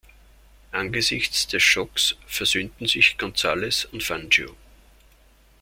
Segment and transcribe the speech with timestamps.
[0.71, 4.55] Angesichts des Schocks versöhnten sich González und Fangio.